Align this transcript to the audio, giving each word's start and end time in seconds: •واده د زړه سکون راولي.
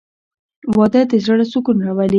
•واده 0.75 1.01
د 1.11 1.13
زړه 1.25 1.45
سکون 1.51 1.77
راولي. 1.85 2.09